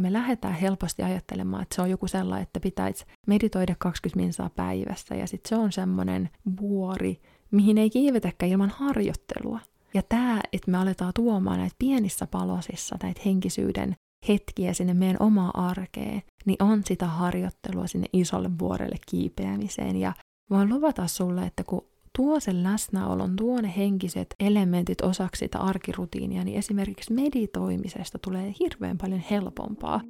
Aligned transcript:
me 0.00 0.12
lähdetään 0.12 0.54
helposti 0.54 1.02
ajattelemaan, 1.02 1.62
että 1.62 1.74
se 1.74 1.82
on 1.82 1.90
joku 1.90 2.08
sellainen, 2.08 2.42
että 2.42 2.60
pitäisi 2.60 3.04
meditoida 3.26 3.74
20 3.78 4.16
minsaa 4.16 4.50
päivässä 4.50 5.14
ja 5.14 5.26
sitten 5.26 5.48
se 5.48 5.56
on 5.56 5.72
semmoinen 5.72 6.30
vuori, 6.60 7.20
mihin 7.50 7.78
ei 7.78 7.90
kiivetäkään 7.90 8.52
ilman 8.52 8.70
harjoittelua. 8.70 9.60
Ja 9.94 10.02
tämä, 10.02 10.40
että 10.52 10.70
me 10.70 10.78
aletaan 10.78 11.12
tuomaan 11.14 11.58
näitä 11.58 11.76
pienissä 11.78 12.26
palosissa, 12.26 12.96
näitä 13.02 13.20
henkisyyden 13.24 13.96
hetkiä 14.28 14.72
sinne 14.72 14.94
meidän 14.94 15.16
omaa 15.20 15.50
arkeen, 15.54 16.22
niin 16.44 16.62
on 16.62 16.82
sitä 16.84 17.06
harjoittelua 17.06 17.86
sinne 17.86 18.06
isolle 18.12 18.50
vuorelle 18.58 18.96
kiipeämiseen. 19.10 19.96
Ja 19.96 20.12
voin 20.50 20.68
luvata 20.68 21.06
sulle, 21.06 21.42
että 21.42 21.64
kun 21.64 21.89
tuo 22.16 22.40
sen 22.40 22.62
läsnäolon, 22.62 23.36
tuo 23.36 23.60
ne 23.60 23.72
henkiset 23.76 24.34
elementit 24.40 25.00
osaksi 25.00 25.38
sitä 25.38 25.58
arkirutiinia, 25.58 26.44
niin 26.44 26.58
esimerkiksi 26.58 27.12
meditoimisesta 27.12 28.18
tulee 28.18 28.54
hirveän 28.60 28.98
paljon 28.98 29.22
helpompaa. 29.30 30.00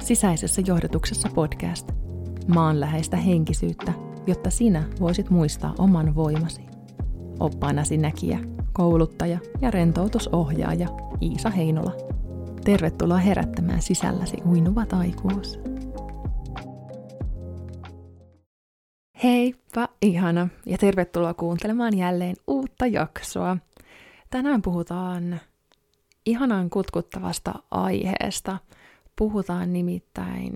Sisäisessä 0.00 0.62
johdotuksessa 0.66 1.28
podcast. 1.34 1.92
Maanläheistä 2.48 3.16
henkisyyttä, 3.16 3.92
jotta 4.26 4.50
sinä 4.50 4.88
voisit 5.00 5.30
muistaa 5.30 5.74
oman 5.78 6.14
voimasi. 6.14 6.62
Oppaanasi 7.40 7.96
näkijä, 7.96 8.38
kouluttaja 8.72 9.38
ja 9.60 9.70
rentoutusohjaaja 9.70 10.88
Iisa 11.22 11.50
Heinola. 11.50 11.92
Tervetuloa 12.64 13.18
herättämään 13.18 13.82
sisälläsi 13.82 14.36
uinuva 14.46 14.86
taikuus. 14.86 15.58
Heippa, 19.24 19.88
ihana, 20.02 20.48
ja 20.66 20.78
tervetuloa 20.78 21.34
kuuntelemaan 21.34 21.96
jälleen 21.98 22.36
uutta 22.46 22.86
jaksoa. 22.86 23.56
Tänään 24.30 24.62
puhutaan 24.62 25.40
ihanan 26.26 26.70
kutkuttavasta 26.70 27.54
aiheesta. 27.70 28.58
Puhutaan 29.16 29.72
nimittäin 29.72 30.52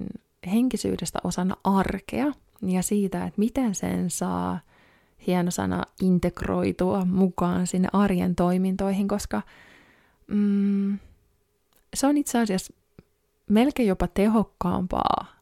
henkisyydestä 0.47 1.19
osana 1.25 1.57
arkea 1.65 2.33
ja 2.63 2.83
siitä, 2.83 3.25
että 3.25 3.39
miten 3.39 3.75
sen 3.75 4.11
saa 4.11 4.61
hieno 5.27 5.51
sana 5.51 5.83
integroitua 6.03 7.05
mukaan 7.05 7.67
sinne 7.67 7.89
arjen 7.93 8.37
toimintoihin, 8.37 9.09
koska 9.09 9.43
mm, 10.27 10.99
se 11.95 12.07
on 12.07 12.17
itse 12.17 12.39
asiassa 12.39 12.75
melkein 13.49 13.89
jopa 13.89 14.09
tehokkaampaa 14.09 15.38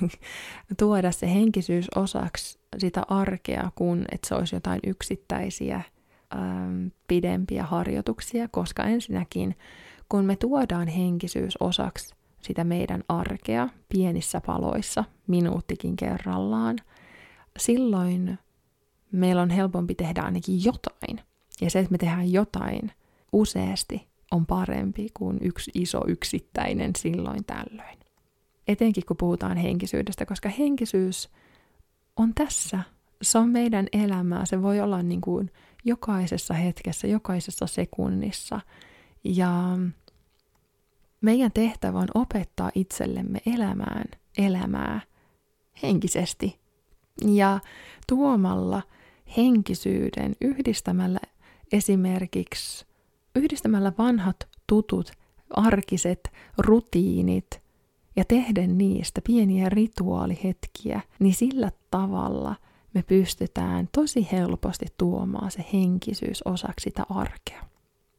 tuoda 0.78 1.12
se 1.12 1.34
henkisyys 1.34 1.86
osaksi 1.96 2.58
sitä 2.78 3.02
arkea, 3.08 3.70
kun 3.74 4.04
että 4.12 4.28
se 4.28 4.34
olisi 4.34 4.56
jotain 4.56 4.80
yksittäisiä 4.86 5.82
äm, 6.34 6.90
pidempiä 7.08 7.62
harjoituksia, 7.62 8.48
koska 8.48 8.84
ensinnäkin, 8.84 9.56
kun 10.08 10.24
me 10.24 10.36
tuodaan 10.36 10.88
henkisyys 10.88 11.56
osaksi 11.60 12.14
sitä 12.42 12.64
meidän 12.64 13.04
arkea 13.08 13.68
pienissä 13.88 14.40
paloissa, 14.46 15.04
minuuttikin 15.26 15.96
kerrallaan, 15.96 16.78
silloin 17.58 18.38
meillä 19.12 19.42
on 19.42 19.50
helpompi 19.50 19.94
tehdä 19.94 20.22
ainakin 20.22 20.64
jotain. 20.64 21.20
Ja 21.60 21.70
se, 21.70 21.78
että 21.78 21.90
me 21.92 21.98
tehdään 21.98 22.32
jotain 22.32 22.92
useasti, 23.32 24.08
on 24.30 24.46
parempi 24.46 25.08
kuin 25.14 25.38
yksi 25.40 25.70
iso 25.74 26.00
yksittäinen 26.06 26.92
silloin 26.96 27.44
tällöin 27.44 27.98
etenkin 28.68 29.06
kun 29.06 29.16
puhutaan 29.16 29.56
henkisyydestä, 29.56 30.26
koska 30.26 30.48
henkisyys 30.48 31.28
on 32.16 32.34
tässä. 32.34 32.80
Se 33.22 33.38
on 33.38 33.48
meidän 33.48 33.86
elämää. 33.92 34.46
Se 34.46 34.62
voi 34.62 34.80
olla 34.80 35.02
niin 35.02 35.20
kuin 35.20 35.50
jokaisessa 35.84 36.54
hetkessä, 36.54 37.06
jokaisessa 37.06 37.66
sekunnissa. 37.66 38.60
Ja 39.24 39.78
meidän 41.20 41.52
tehtävä 41.52 41.98
on 41.98 42.08
opettaa 42.14 42.70
itsellemme 42.74 43.38
elämään 43.54 44.04
elämää 44.38 45.00
henkisesti. 45.82 46.58
Ja 47.26 47.60
tuomalla 48.08 48.82
henkisyyden, 49.36 50.36
yhdistämällä 50.40 51.20
esimerkiksi, 51.72 52.86
yhdistämällä 53.36 53.92
vanhat 53.98 54.36
tutut, 54.66 55.12
arkiset 55.50 56.32
rutiinit– 56.58 57.46
ja 58.18 58.24
tehdä 58.24 58.66
niistä 58.66 59.20
pieniä 59.26 59.68
rituaalihetkiä, 59.68 61.00
niin 61.18 61.34
sillä 61.34 61.70
tavalla 61.90 62.56
me 62.94 63.02
pystytään 63.02 63.88
tosi 63.94 64.28
helposti 64.32 64.86
tuomaan 64.96 65.50
se 65.50 65.64
henkisyys 65.72 66.42
osaksi 66.44 66.84
sitä 66.84 67.06
arkea. 67.10 67.62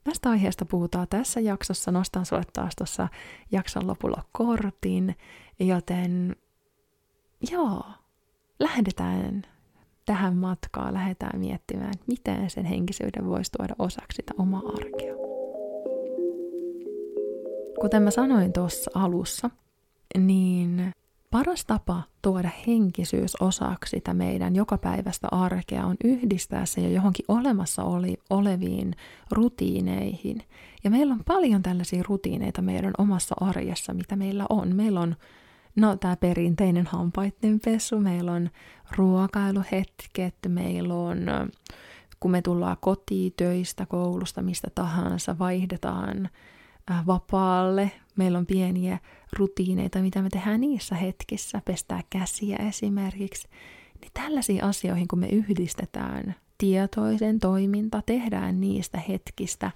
Tästä 0.03 0.29
aiheesta 0.29 0.65
puhutaan 0.65 1.07
tässä 1.09 1.39
jaksossa. 1.39 1.91
Nostan 1.91 2.25
sulle 2.25 2.43
taas 2.53 2.75
tuossa 2.75 3.07
jakson 3.51 3.87
lopulla 3.87 4.23
kortin, 4.31 5.15
joten 5.59 6.35
joo, 7.51 7.81
lähdetään 8.59 9.41
tähän 10.05 10.37
matkaan, 10.37 10.93
lähdetään 10.93 11.39
miettimään, 11.39 11.93
miten 12.07 12.49
sen 12.49 12.66
henkisyyden 12.66 13.25
voisi 13.25 13.51
tuoda 13.51 13.75
osaksi 13.79 14.16
sitä 14.16 14.33
omaa 14.37 14.63
arkea. 14.67 15.16
Kuten 17.81 18.03
mä 18.03 18.11
sanoin 18.11 18.53
tuossa 18.53 18.91
alussa, 18.93 19.49
niin 20.18 20.92
paras 21.31 21.66
tapa 21.66 22.03
tuoda 22.22 22.50
henkisyys 22.68 23.36
osaksi 23.42 23.90
sitä 23.90 24.14
meidän 24.14 24.56
jokapäiväistä 24.56 25.28
arkea 25.31 25.86
on 25.86 25.96
yhdistää 26.03 26.66
se 26.66 26.81
jo 26.81 26.90
johonkin 26.90 27.25
olemassa 27.28 27.84
oli, 27.84 28.18
oleviin 28.30 28.96
rutiineihin. 29.31 30.44
Ja 30.84 30.90
meillä 30.90 31.14
on 31.14 31.24
paljon 31.28 31.62
tällaisia 31.62 32.03
rutiineita 32.08 32.62
meidän 32.62 32.94
omassa 32.97 33.36
arjessa, 33.42 33.94
mitä 33.94 34.16
meillä 34.16 34.46
on. 34.50 34.75
Meillä 34.75 35.00
on 35.00 35.16
no, 35.75 35.96
tämä 35.96 36.16
perinteinen 36.16 36.86
hampaiden 36.86 37.59
pesu, 37.66 38.00
meillä 38.00 38.31
on 38.31 38.50
ruokailuhetket, 38.97 40.36
meillä 40.47 40.94
on 40.94 41.18
kun 42.20 42.31
me 42.31 42.41
tullaan 42.41 42.78
kotiin 42.80 43.34
töistä, 43.38 43.86
koulusta, 43.86 44.41
mistä 44.41 44.68
tahansa, 44.76 45.40
vaihdetaan 45.40 46.30
vapaalle. 47.07 47.91
Meillä 48.16 48.38
on 48.38 48.45
pieniä 48.45 49.00
rutiineita, 49.33 50.00
mitä 50.00 50.22
me 50.22 50.29
tehdään 50.29 50.61
niissä 50.61 50.95
hetkissä, 50.95 51.61
pestää 51.66 52.01
käsiä 52.09 52.55
esimerkiksi. 52.55 53.47
Niin 54.01 54.11
tällaisiin 54.13 54.63
asioihin, 54.63 55.07
kun 55.07 55.19
me 55.19 55.28
yhdistetään 55.28 56.35
tietoisen 56.57 57.39
toiminta, 57.39 58.01
tehdään 58.05 58.61
niistä 58.61 58.99
hetkistä 59.09 59.72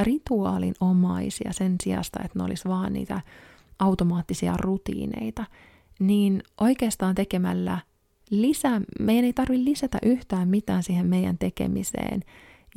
rituaalin 0.00 0.74
omaisia 0.80 1.52
sen 1.52 1.76
sijasta, 1.82 2.20
että 2.24 2.38
ne 2.38 2.44
olisi 2.44 2.68
vaan 2.68 2.92
niitä 2.92 3.20
automaattisia 3.78 4.54
rutiineita, 4.56 5.44
niin 5.98 6.42
oikeastaan 6.60 7.14
tekemällä 7.14 7.78
lisää, 8.30 8.80
meidän 9.00 9.24
ei 9.24 9.32
tarvitse 9.32 9.64
lisätä 9.64 9.98
yhtään 10.02 10.48
mitään 10.48 10.82
siihen 10.82 11.06
meidän 11.06 11.38
tekemiseen, 11.38 12.24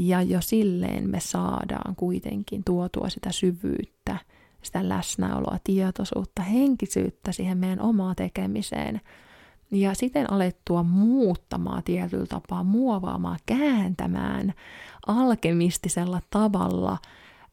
ja 0.02 0.22
jo 0.22 0.42
silleen 0.42 1.10
me 1.10 1.20
saadaan 1.20 1.96
kuitenkin 1.96 2.64
tuotua 2.64 3.10
sitä 3.10 3.32
syvyyttä, 3.32 4.18
sitä 4.62 4.90
läsnäoloa, 4.90 5.58
tietoisuutta, 5.64 6.42
henkisyyttä 6.42 7.32
siihen 7.32 7.58
meidän 7.58 7.82
omaan 7.82 8.16
tekemiseen. 8.16 9.02
Ja 9.72 9.94
siten 9.94 10.32
alettua 10.32 10.84
muuttamaan 10.84 11.84
tietyllä 11.84 12.26
tapaa, 12.26 12.64
muovaamaan, 12.64 13.40
kääntämään 13.46 14.54
alkemistisella 15.08 16.22
tavalla, 16.30 16.98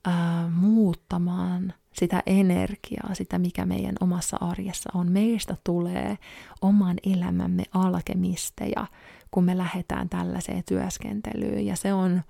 ää, 0.04 0.50
muuttamaan 0.54 1.72
sitä 1.92 2.22
energiaa, 2.26 3.14
sitä 3.14 3.38
mikä 3.38 3.66
meidän 3.66 3.94
omassa 4.00 4.36
arjessa 4.40 4.90
on. 4.94 5.12
Meistä 5.12 5.56
tulee 5.64 6.18
oman 6.60 6.96
elämämme 7.14 7.62
alkemisteja, 7.74 8.86
kun 9.30 9.44
me 9.44 9.58
lähdetään 9.58 10.08
tällaiseen 10.08 10.62
työskentelyyn. 10.68 11.66
Ja 11.66 11.76
se 11.76 11.92
on 11.92 12.22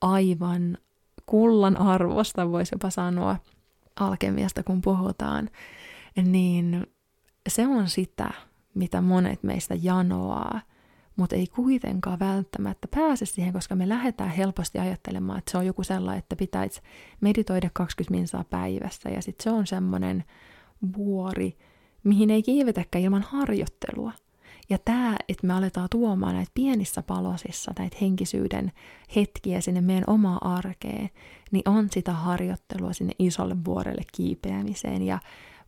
aivan 0.00 0.78
kullan 1.26 1.76
arvosta, 1.76 2.50
voisi 2.50 2.74
jopa 2.74 2.90
sanoa, 2.90 3.36
alkemiasta 4.00 4.62
kun 4.62 4.80
puhutaan, 4.80 5.50
niin 6.24 6.86
se 7.48 7.66
on 7.66 7.88
sitä, 7.88 8.30
mitä 8.74 9.00
monet 9.00 9.42
meistä 9.42 9.74
janoaa, 9.82 10.60
mutta 11.16 11.36
ei 11.36 11.46
kuitenkaan 11.46 12.18
välttämättä 12.18 12.88
pääse 12.88 13.26
siihen, 13.26 13.52
koska 13.52 13.76
me 13.76 13.88
lähdetään 13.88 14.30
helposti 14.30 14.78
ajattelemaan, 14.78 15.38
että 15.38 15.50
se 15.50 15.58
on 15.58 15.66
joku 15.66 15.82
sellainen, 15.82 16.18
että 16.18 16.36
pitäisi 16.36 16.80
meditoida 17.20 17.70
20 17.72 18.18
minsaa 18.18 18.44
päivässä, 18.44 19.08
ja 19.08 19.22
sitten 19.22 19.44
se 19.44 19.50
on 19.50 19.66
semmoinen 19.66 20.24
vuori, 20.96 21.58
mihin 22.04 22.30
ei 22.30 22.42
kiivetäkään 22.42 23.04
ilman 23.04 23.22
harjoittelua– 23.22 24.12
ja 24.68 24.78
tämä, 24.84 25.16
että 25.28 25.46
me 25.46 25.52
aletaan 25.52 25.88
tuomaan 25.90 26.34
näitä 26.34 26.50
pienissä 26.54 27.02
palosissa, 27.02 27.72
näitä 27.78 27.96
henkisyyden 28.00 28.72
hetkiä 29.16 29.60
sinne 29.60 29.80
meidän 29.80 30.04
omaa 30.06 30.38
arkeen, 30.56 31.10
niin 31.50 31.68
on 31.68 31.88
sitä 31.90 32.12
harjoittelua 32.12 32.92
sinne 32.92 33.12
isolle 33.18 33.56
vuorelle 33.64 34.02
kiipeämiseen. 34.16 35.02
Ja 35.02 35.18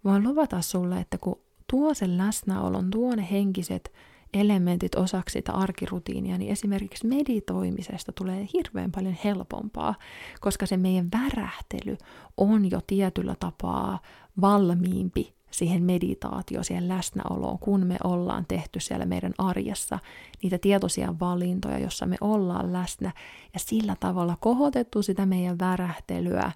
voin 0.04 0.22
luvata 0.22 0.60
sulle, 0.60 1.00
että 1.00 1.18
kun 1.18 1.40
tuo 1.70 1.94
sen 1.94 2.18
läsnäolon, 2.18 2.90
tuo 2.90 3.14
ne 3.14 3.28
henkiset 3.30 3.92
elementit 4.34 4.94
osaksi 4.94 5.32
sitä 5.32 5.52
arkirutiinia, 5.52 6.38
niin 6.38 6.52
esimerkiksi 6.52 7.06
meditoimisesta 7.06 8.12
tulee 8.12 8.48
hirveän 8.54 8.92
paljon 8.92 9.16
helpompaa, 9.24 9.94
koska 10.40 10.66
se 10.66 10.76
meidän 10.76 11.08
värähtely 11.12 11.96
on 12.36 12.70
jo 12.70 12.80
tietyllä 12.86 13.36
tapaa 13.40 13.98
valmiimpi 14.40 15.37
siihen 15.50 15.82
meditaatioon, 15.82 16.64
siihen 16.64 16.88
läsnäoloon, 16.88 17.58
kun 17.58 17.86
me 17.86 17.96
ollaan 18.04 18.44
tehty 18.48 18.80
siellä 18.80 19.06
meidän 19.06 19.34
arjessa 19.38 19.98
niitä 20.42 20.58
tietoisia 20.58 21.14
valintoja, 21.20 21.78
jossa 21.78 22.06
me 22.06 22.16
ollaan 22.20 22.72
läsnä 22.72 23.12
ja 23.54 23.60
sillä 23.60 23.96
tavalla 24.00 24.36
kohotettu 24.40 25.02
sitä 25.02 25.26
meidän 25.26 25.58
värähtelyä 25.58 26.52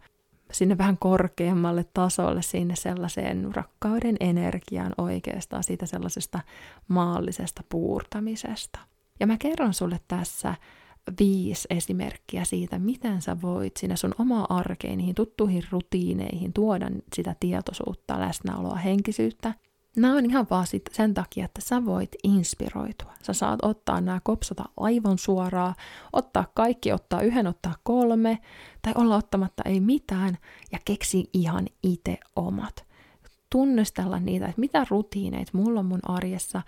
sinne 0.53 0.79
vähän 0.79 0.99
korkeammalle 0.99 1.85
tasolle, 1.95 2.43
sinne 2.43 2.77
sellaiseen 2.77 3.55
rakkauden 3.55 4.17
energiaan 4.21 4.93
oikeastaan, 4.99 5.65
siitä 5.65 5.87
sellaisesta 5.87 6.41
maallisesta 6.89 7.63
puurtamisesta. 7.69 8.79
Ja 9.21 9.27
mä 9.27 9.37
kerron 9.39 9.75
sulle 9.75 10.01
tässä 10.09 10.55
viisi 11.21 11.69
esimerkkiä 11.71 12.45
siitä, 12.45 12.79
miten 12.79 13.23
sä 13.23 13.37
voit 13.43 13.77
sinne 13.77 13.97
sun 13.97 14.15
oma 14.19 14.47
arkeen, 14.49 14.99
niihin 14.99 15.15
tuttuihin 15.15 15.63
rutiineihin 15.71 16.53
tuoda 16.53 16.91
sitä 17.15 17.37
tietoisuutta, 17.41 18.21
läsnäoloa, 18.21 18.77
henkisyyttä. 18.77 19.55
Nämä 19.97 20.17
on 20.17 20.27
ihan 20.27 20.47
vaan 20.51 20.67
sit 20.67 20.83
sen 20.93 21.15
takia, 21.15 21.45
että 21.45 21.61
sä 21.61 21.85
voit 21.85 22.11
inspiroitua. 22.25 23.13
Sä 23.23 23.33
saat 23.33 23.59
ottaa 23.63 24.01
nämä 24.01 24.21
kopsata 24.25 24.65
aivan 24.77 25.19
suoraan, 25.19 25.75
ottaa 26.13 26.45
kaikki, 26.55 26.93
ottaa 26.93 27.21
yhden, 27.21 27.47
ottaa 27.47 27.75
kolme, 27.83 28.39
tai 28.83 28.93
olla 28.97 29.17
ottamatta 29.17 29.63
ei 29.67 29.81
mitään, 29.81 30.39
ja 30.73 30.79
keksi 30.85 31.31
ihan 31.33 31.67
itse 31.83 32.19
omat. 32.37 32.85
Tunnistella 33.51 34.21
niitä, 34.21 34.47
että 34.47 34.61
mitä 34.61 34.87
rutiineita 34.91 35.51
mulla 35.55 35.81
on 35.81 35.87
mun 35.87 36.01
arjessa, 36.03 36.63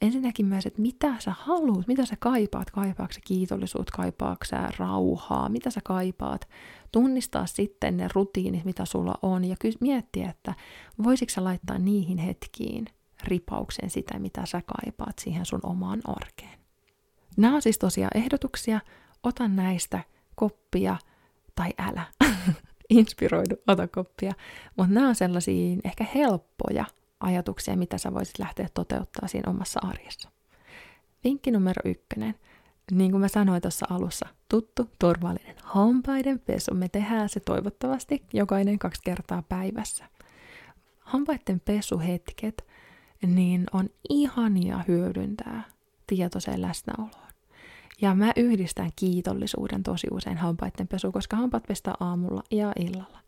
ensinnäkin 0.00 0.46
myös, 0.46 0.66
että 0.66 0.82
mitä 0.82 1.14
sä 1.18 1.32
haluat, 1.38 1.86
mitä 1.86 2.06
sä 2.06 2.16
kaipaat, 2.18 2.70
kaipaako 2.70 3.12
sä 3.12 3.20
kiitollisuutta, 3.24 3.92
kaipaako 3.96 4.44
sä 4.44 4.68
rauhaa, 4.78 5.48
mitä 5.48 5.70
sä 5.70 5.80
kaipaat. 5.84 6.48
Tunnistaa 6.92 7.46
sitten 7.46 7.96
ne 7.96 8.08
rutiinit, 8.14 8.64
mitä 8.64 8.84
sulla 8.84 9.14
on 9.22 9.44
ja 9.44 9.56
ky- 9.60 9.72
miettiä, 9.80 10.30
että 10.30 10.54
voisitko 11.02 11.32
sä 11.32 11.44
laittaa 11.44 11.78
niihin 11.78 12.18
hetkiin 12.18 12.86
ripauksen 13.24 13.90
sitä, 13.90 14.18
mitä 14.18 14.46
sä 14.46 14.62
kaipaat 14.66 15.18
siihen 15.18 15.46
sun 15.46 15.60
omaan 15.62 16.00
arkeen. 16.04 16.58
Nämä 17.36 17.54
on 17.54 17.62
siis 17.62 17.78
tosiaan 17.78 18.16
ehdotuksia, 18.18 18.80
ota 19.22 19.48
näistä 19.48 20.00
koppia 20.34 20.96
tai 21.54 21.70
älä. 21.78 22.04
Inspiroidu, 22.90 23.54
ota 23.66 23.88
koppia. 23.88 24.32
Mutta 24.76 24.94
nämä 24.94 25.08
on 25.08 25.14
sellaisia 25.14 25.76
ehkä 25.84 26.06
helppoja 26.14 26.84
ajatuksia, 27.20 27.76
mitä 27.76 27.98
sä 27.98 28.14
voisit 28.14 28.38
lähteä 28.38 28.68
toteuttaa 28.74 29.28
siinä 29.28 29.50
omassa 29.50 29.80
arjessa. 29.82 30.30
Vinkki 31.24 31.50
numero 31.50 31.82
ykkönen. 31.84 32.34
Niin 32.90 33.10
kuin 33.10 33.20
mä 33.20 33.28
sanoin 33.28 33.62
tuossa 33.62 33.86
alussa, 33.90 34.26
tuttu, 34.48 34.90
turvallinen 34.98 35.56
hampaiden 35.62 36.38
pesu. 36.40 36.74
Me 36.74 36.88
tehdään 36.88 37.28
se 37.28 37.40
toivottavasti 37.40 38.22
jokainen 38.32 38.78
kaksi 38.78 39.00
kertaa 39.04 39.42
päivässä. 39.42 40.04
Hampaiden 41.00 41.60
pesuhetket, 41.60 42.66
niin 43.26 43.66
on 43.72 43.90
ihania 44.08 44.84
hyödyntää 44.88 45.62
tietoiseen 46.06 46.62
läsnäoloon. 46.62 47.26
Ja 48.00 48.14
mä 48.14 48.32
yhdistän 48.36 48.90
kiitollisuuden 48.96 49.82
tosi 49.82 50.06
usein 50.10 50.36
hampaiden 50.36 50.88
pesu, 50.88 51.12
koska 51.12 51.36
hampaat 51.36 51.62
pestä 51.68 51.92
aamulla 52.00 52.42
ja 52.50 52.72
illalla. 52.80 53.18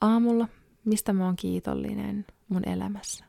Aamulla, 0.00 0.48
mistä 0.88 1.12
mä 1.12 1.24
oon 1.24 1.36
kiitollinen, 1.36 2.26
mun 2.48 2.68
elämässä. 2.68 3.24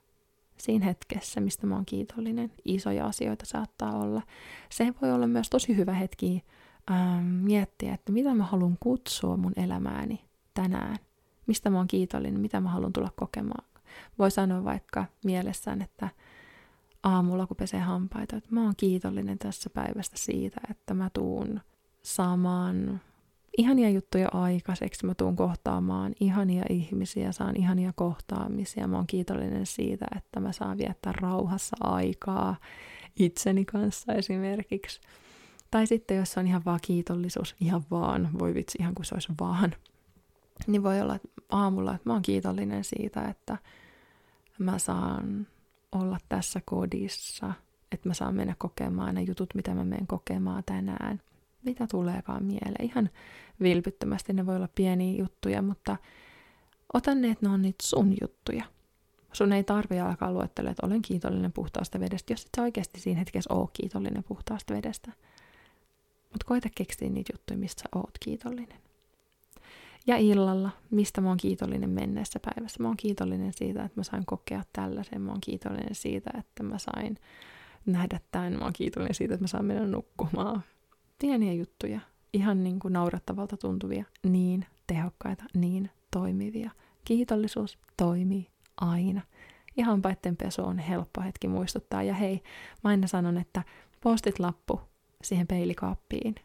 Siinä 0.57 0.85
hetkessä, 0.85 1.41
mistä 1.41 1.67
mä 1.67 1.75
oon 1.75 1.85
kiitollinen. 1.85 2.51
Isoja 2.65 3.05
asioita 3.05 3.45
saattaa 3.45 3.99
olla. 3.99 4.21
Se 4.69 4.93
voi 5.01 5.11
olla 5.11 5.27
myös 5.27 5.49
tosi 5.49 5.77
hyvä 5.77 5.93
hetki 5.93 6.43
ähm, 6.91 7.25
miettiä, 7.25 7.93
että 7.93 8.11
mitä 8.11 8.33
mä 8.33 8.43
haluan 8.43 8.77
kutsua 8.79 9.37
mun 9.37 9.53
elämääni 9.55 10.25
tänään. 10.53 10.97
Mistä 11.47 11.69
mä 11.69 11.77
oon 11.77 11.87
kiitollinen, 11.87 12.41
mitä 12.41 12.61
mä 12.61 12.69
haluan 12.69 12.93
tulla 12.93 13.11
kokemaan. 13.15 13.65
Voi 14.19 14.31
sanoa 14.31 14.63
vaikka 14.63 15.05
mielessään, 15.25 15.81
että 15.81 16.09
aamulla 17.03 17.47
kun 17.47 17.57
pesee 17.57 17.79
hampaita, 17.79 18.35
että 18.35 18.49
mä 18.51 18.63
oon 18.63 18.73
kiitollinen 18.77 19.39
tässä 19.39 19.69
päivästä 19.69 20.17
siitä, 20.17 20.61
että 20.71 20.93
mä 20.93 21.09
tuun 21.13 21.59
saamaan 22.01 23.01
ihania 23.57 23.89
juttuja 23.89 24.29
aikaiseksi, 24.33 25.05
mä 25.05 25.13
tuun 25.15 25.35
kohtaamaan 25.35 26.13
ihania 26.19 26.63
ihmisiä, 26.69 27.31
saan 27.31 27.55
ihania 27.57 27.93
kohtaamisia. 27.95 28.87
Mä 28.87 28.95
oon 28.95 29.07
kiitollinen 29.07 29.65
siitä, 29.65 30.05
että 30.17 30.39
mä 30.39 30.51
saan 30.51 30.77
viettää 30.77 31.13
rauhassa 31.21 31.77
aikaa 31.79 32.55
itseni 33.19 33.65
kanssa 33.65 34.13
esimerkiksi. 34.13 35.01
Tai 35.71 35.87
sitten 35.87 36.17
jos 36.17 36.37
on 36.37 36.47
ihan 36.47 36.61
vaan 36.65 36.79
kiitollisuus, 36.81 37.55
ihan 37.61 37.83
vaan, 37.91 38.29
voi 38.39 38.53
vitsi, 38.53 38.77
ihan 38.81 38.95
kuin 38.95 39.05
se 39.05 39.15
olisi 39.15 39.33
vaan, 39.39 39.75
niin 40.67 40.83
voi 40.83 41.01
olla 41.01 41.15
että 41.15 41.27
aamulla, 41.49 41.95
että 41.95 42.09
mä 42.09 42.13
oon 42.13 42.21
kiitollinen 42.21 42.83
siitä, 42.83 43.25
että 43.25 43.57
mä 44.59 44.79
saan 44.79 45.47
olla 45.91 46.17
tässä 46.29 46.61
kodissa, 46.65 47.53
että 47.91 48.09
mä 48.09 48.13
saan 48.13 48.35
mennä 48.35 48.55
kokemaan 48.57 49.15
ne 49.15 49.21
jutut, 49.21 49.55
mitä 49.55 49.73
mä 49.73 49.85
menen 49.85 50.07
kokemaan 50.07 50.63
tänään 50.65 51.21
mitä 51.63 51.87
tuleekaan 51.91 52.43
mieleen. 52.43 52.85
Ihan 52.85 53.09
vilpittömästi 53.61 54.33
ne 54.33 54.45
voi 54.45 54.55
olla 54.55 54.69
pieniä 54.75 55.17
juttuja, 55.17 55.61
mutta 55.61 55.97
ota 56.93 57.15
ne, 57.15 57.29
että 57.29 57.45
ne 57.45 57.53
on 57.53 57.61
niitä 57.61 57.83
sun 57.83 58.15
juttuja. 58.21 58.63
Sun 59.33 59.53
ei 59.53 59.63
tarvi 59.63 59.99
alkaa 59.99 60.31
luettelemaan, 60.31 60.71
että 60.71 60.87
olen 60.87 61.01
kiitollinen 61.01 61.53
puhtaasta 61.53 61.99
vedestä, 61.99 62.33
jos 62.33 62.41
et 62.41 62.49
sä 62.57 62.61
oikeasti 62.61 62.99
siinä 62.99 63.19
hetkessä 63.19 63.53
oo 63.53 63.69
kiitollinen 63.73 64.23
puhtaasta 64.23 64.73
vedestä. 64.73 65.11
Mutta 66.21 66.45
koita 66.45 66.69
keksiä 66.75 67.09
niitä 67.09 67.33
juttuja, 67.33 67.57
mistä 67.57 67.81
sä 67.81 67.89
oot 67.95 68.17
kiitollinen. 68.19 68.79
Ja 70.07 70.17
illalla, 70.17 70.69
mistä 70.91 71.21
mä 71.21 71.27
oon 71.27 71.37
kiitollinen 71.37 71.89
menneessä 71.89 72.39
päivässä. 72.39 72.83
Mä 72.83 72.87
oon 72.87 72.97
kiitollinen 72.97 73.53
siitä, 73.53 73.83
että 73.83 73.99
mä 73.99 74.03
sain 74.03 74.25
kokea 74.25 74.63
tällaisen. 74.73 75.21
Mä 75.21 75.31
oon 75.31 75.41
kiitollinen 75.41 75.95
siitä, 75.95 76.31
että 76.37 76.63
mä 76.63 76.77
sain 76.77 77.17
nähdä 77.85 78.19
tämän. 78.31 78.53
Mä 78.53 78.63
oon 78.63 78.73
kiitollinen 78.73 79.15
siitä, 79.15 79.33
että 79.33 79.43
mä 79.43 79.47
saan 79.47 79.65
mennä 79.65 79.85
nukkumaan 79.85 80.63
pieniä 81.19 81.53
juttuja, 81.53 81.99
ihan 82.33 82.63
niin 82.63 82.79
kuin 82.79 82.93
naurattavalta 82.93 83.57
tuntuvia, 83.57 84.05
niin 84.23 84.65
tehokkaita, 84.87 85.43
niin 85.53 85.89
toimivia. 86.11 86.71
Kiitollisuus 87.05 87.77
toimii 87.97 88.47
aina. 88.81 89.21
Ja 89.77 89.85
hampaiden 89.85 90.37
pesu 90.37 90.63
on 90.63 90.79
helppo 90.79 91.21
hetki 91.21 91.47
muistuttaa. 91.47 92.03
Ja 92.03 92.13
hei, 92.13 92.43
mä 92.83 92.89
aina 92.89 93.07
sanon, 93.07 93.37
että 93.37 93.63
postit 94.03 94.39
lappu 94.39 94.81
siihen 95.23 95.47
peilikaappiin. 95.47 96.35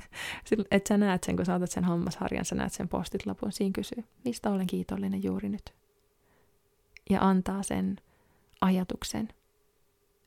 että 0.70 0.88
sä 0.88 0.98
näet 0.98 1.24
sen, 1.24 1.36
kun 1.36 1.46
saatat 1.46 1.70
sen 1.70 1.84
hammasharjan, 1.84 2.44
sä 2.44 2.54
näet 2.54 2.72
sen 2.72 2.88
postit 2.88 3.26
lapun. 3.26 3.52
Siinä 3.52 3.72
kysyy, 3.72 4.04
mistä 4.24 4.50
olen 4.50 4.66
kiitollinen 4.66 5.22
juuri 5.22 5.48
nyt. 5.48 5.74
Ja 7.10 7.28
antaa 7.28 7.62
sen 7.62 7.96
ajatuksen, 8.60 9.28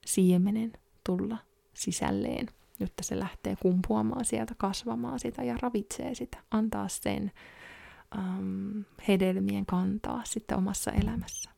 siemenen 0.05 0.73
tulla 1.05 1.37
sisälleen 1.73 2.47
jotta 2.79 3.03
se 3.03 3.19
lähtee 3.19 3.55
kumpuamaan 3.61 4.25
sieltä, 4.25 4.55
kasvamaan 4.57 5.19
sitä 5.19 5.43
ja 5.43 5.57
ravitsee 5.61 6.15
sitä, 6.15 6.37
antaa 6.51 6.87
sen 6.87 7.31
um, 8.17 8.85
hedelmien 9.07 9.65
kantaa 9.65 10.21
sitten 10.25 10.57
omassa 10.57 10.91
elämässä. 10.91 11.49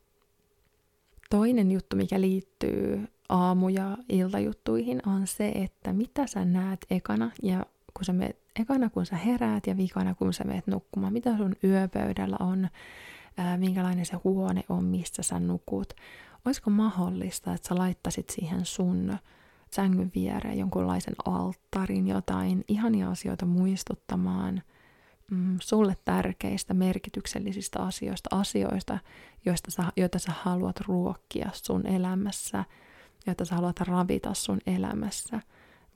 Toinen 1.30 1.70
juttu, 1.70 1.96
mikä 1.96 2.20
liittyy 2.20 3.08
aamu- 3.28 3.68
ja 3.68 3.96
iltajuttuihin, 4.08 5.02
on 5.06 5.26
se, 5.26 5.48
että 5.48 5.92
mitä 5.92 6.26
sä 6.26 6.44
näet 6.44 6.86
ekana 6.90 7.30
ja 7.42 7.66
kun 7.94 8.04
sä 8.04 8.12
meet, 8.12 8.38
ekana 8.60 8.90
kun 8.90 9.06
sä 9.06 9.16
heräät 9.16 9.66
ja 9.66 9.76
vikana 9.76 10.14
kun 10.14 10.32
sä 10.32 10.44
meet 10.44 10.66
nukkumaan, 10.66 11.12
mitä 11.12 11.36
sun 11.36 11.54
yöpöydällä 11.64 12.36
on, 12.40 12.68
ää, 13.36 13.56
minkälainen 13.56 14.06
se 14.06 14.16
huone 14.24 14.64
on, 14.68 14.84
missä 14.84 15.22
sä 15.22 15.40
nukut. 15.40 15.92
Olisiko 16.44 16.70
mahdollista, 16.70 17.54
että 17.54 17.68
sä 17.68 17.78
laittasit 17.78 18.30
siihen 18.30 18.64
sun 18.64 19.18
sängyn 19.74 20.10
viereen 20.14 20.58
jonkunlaisen 20.58 21.14
alttarin, 21.24 22.08
jotain 22.08 22.64
ihania 22.68 23.10
asioita 23.10 23.46
muistuttamaan 23.46 24.62
mm, 25.30 25.56
sulle 25.60 25.96
tärkeistä, 26.04 26.74
merkityksellisistä 26.74 27.82
asioista, 27.82 28.36
asioista, 28.36 28.98
joista 29.44 29.70
sä, 29.70 29.84
joita 29.96 30.18
sä 30.18 30.32
haluat 30.42 30.80
ruokkia 30.80 31.50
sun 31.52 31.86
elämässä, 31.86 32.64
joita 33.26 33.44
sä 33.44 33.54
haluat 33.54 33.80
ravita 33.80 34.34
sun 34.34 34.58
elämässä. 34.66 35.40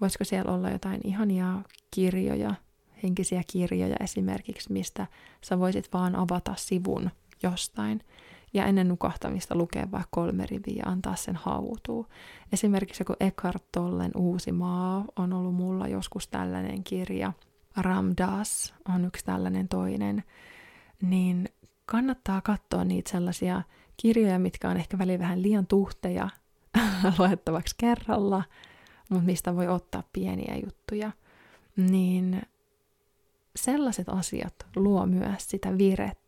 Voisiko 0.00 0.24
siellä 0.24 0.52
olla 0.52 0.70
jotain 0.70 1.00
ihania 1.04 1.62
kirjoja, 1.90 2.54
henkisiä 3.02 3.42
kirjoja 3.52 3.96
esimerkiksi, 4.00 4.72
mistä 4.72 5.06
sä 5.44 5.58
voisit 5.58 5.92
vaan 5.92 6.16
avata 6.16 6.54
sivun 6.56 7.10
jostain– 7.42 8.00
ja 8.56 8.66
ennen 8.66 8.88
nukahtamista 8.88 9.54
lukea 9.54 9.90
vaikka 9.90 10.08
kolme 10.10 10.46
riviä 10.46 10.82
ja 10.86 10.92
antaa 10.92 11.16
sen 11.16 11.36
hautua. 11.36 12.08
Esimerkiksi 12.52 13.00
joku 13.00 13.14
Eckhart 13.20 13.64
Tollen 13.72 14.10
Uusi 14.16 14.52
maa 14.52 15.04
on 15.16 15.32
ollut 15.32 15.54
mulla 15.54 15.88
joskus 15.88 16.28
tällainen 16.28 16.84
kirja. 16.84 17.32
Ramdas 17.76 18.74
on 18.88 19.04
yksi 19.04 19.24
tällainen 19.24 19.68
toinen. 19.68 20.24
Niin 21.02 21.48
kannattaa 21.86 22.40
katsoa 22.40 22.84
niitä 22.84 23.10
sellaisia 23.10 23.62
kirjoja, 23.96 24.38
mitkä 24.38 24.68
on 24.68 24.76
ehkä 24.76 24.98
väliin 24.98 25.20
vähän 25.20 25.42
liian 25.42 25.66
tuhteja 25.66 26.28
luettavaksi 27.18 27.74
kerralla, 27.78 28.44
mutta 29.08 29.24
mistä 29.24 29.56
voi 29.56 29.68
ottaa 29.68 30.02
pieniä 30.12 30.56
juttuja, 30.64 31.12
niin 31.76 32.42
sellaiset 33.56 34.08
asiat 34.08 34.66
luo 34.76 35.06
myös 35.06 35.50
sitä 35.50 35.78
virettä. 35.78 36.25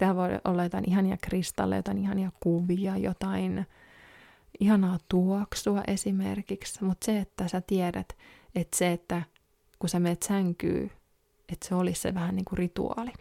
Siellä 0.00 0.16
voi 0.16 0.28
olla 0.44 0.62
jotain 0.62 0.90
ihania 0.90 1.16
kristalleja, 1.22 1.78
jotain 1.78 1.98
ihania 1.98 2.32
kuvia, 2.40 2.96
jotain 2.96 3.66
ihanaa 4.60 4.98
tuoksua 5.08 5.82
esimerkiksi, 5.86 6.84
mutta 6.84 7.04
se, 7.04 7.18
että 7.18 7.48
sä 7.48 7.60
tiedät, 7.60 8.16
että 8.54 8.76
se, 8.76 8.92
että 8.92 9.22
kun 9.78 9.88
sä 9.88 10.00
menet 10.00 10.22
sänkyy, 10.22 10.90
että 11.52 11.68
se 11.68 11.74
olisi 11.74 12.00
se 12.00 12.14
vähän 12.14 12.36
niin 12.36 12.44
kuin 12.44 12.58
rituaali. 12.58 13.12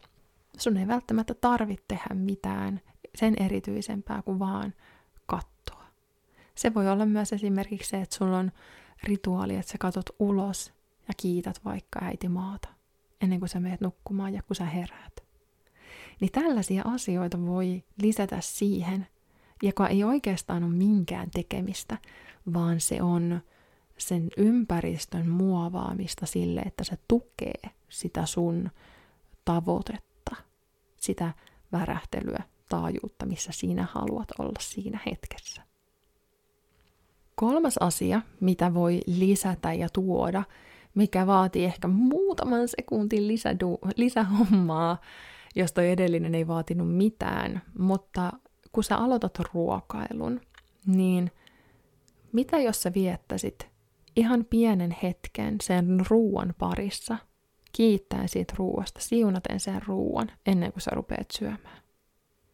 Sun 0.57 0.77
ei 0.77 0.87
välttämättä 0.87 1.33
tarvitse 1.33 1.85
tehdä 1.87 2.15
mitään 2.15 2.81
sen 3.15 3.33
erityisempää 3.39 4.21
kuin 4.21 4.39
vaan 4.39 4.73
kattoa. 5.25 5.83
Se 6.55 6.73
voi 6.73 6.89
olla 6.89 7.05
myös 7.05 7.33
esimerkiksi 7.33 7.89
se, 7.89 8.01
että 8.01 8.15
sulla 8.15 8.37
on 8.37 8.51
rituaali, 9.03 9.55
että 9.55 9.71
sä 9.71 9.77
katot 9.77 10.09
ulos 10.19 10.73
ja 11.07 11.13
kiität 11.17 11.61
vaikka 11.65 11.99
äiti 12.03 12.29
maata 12.29 12.69
ennen 13.21 13.39
kuin 13.39 13.49
sä 13.49 13.59
menet 13.59 13.81
nukkumaan 13.81 14.33
ja 14.33 14.43
kun 14.43 14.55
sä 14.55 14.65
heräät. 14.65 15.28
Niin 16.19 16.31
tällaisia 16.31 16.83
asioita 16.85 17.45
voi 17.45 17.83
lisätä 18.01 18.41
siihen, 18.41 19.07
joka 19.63 19.87
ei 19.87 20.03
oikeastaan 20.03 20.63
ole 20.63 20.73
minkään 20.73 21.29
tekemistä, 21.31 21.97
vaan 22.53 22.79
se 22.79 23.01
on 23.01 23.41
sen 23.97 24.29
ympäristön 24.37 25.29
muovaamista 25.29 26.25
sille, 26.25 26.61
että 26.61 26.83
se 26.83 26.97
tukee 27.07 27.61
sitä 27.89 28.25
sun 28.25 28.69
tavoitetta, 29.45 30.35
sitä 30.97 31.33
värähtelyä, 31.71 32.43
taajuutta, 32.69 33.25
missä 33.25 33.51
sinä 33.51 33.87
haluat 33.91 34.27
olla 34.39 34.59
siinä 34.59 34.99
hetkessä. 35.05 35.61
Kolmas 37.35 37.77
asia, 37.77 38.21
mitä 38.39 38.73
voi 38.73 38.99
lisätä 39.05 39.73
ja 39.73 39.89
tuoda, 39.89 40.43
mikä 40.95 41.27
vaatii 41.27 41.65
ehkä 41.65 41.87
muutaman 41.87 42.67
sekuntin 42.67 43.27
lisähommaa, 43.95 44.97
josta 45.55 45.81
edellinen 45.81 46.35
ei 46.35 46.47
vaatinut 46.47 46.95
mitään, 46.95 47.61
mutta 47.77 48.31
kun 48.71 48.83
sä 48.83 48.97
aloitat 48.97 49.39
ruokailun, 49.53 50.41
niin 50.85 51.31
mitä 52.31 52.57
jos 52.57 52.81
sä 52.81 52.91
viettäisit 52.93 53.69
ihan 54.15 54.45
pienen 54.49 54.95
hetken 55.03 55.55
sen 55.61 56.05
ruuan 56.09 56.55
parissa, 56.57 57.17
kiittäen 57.71 58.29
siitä 58.29 58.53
ruuasta, 58.57 58.99
siunaten 58.99 59.59
sen 59.59 59.81
ruuan 59.87 60.31
ennen 60.45 60.71
kuin 60.71 60.81
sä 60.81 60.91
rupeat 60.93 61.31
syömään? 61.31 61.81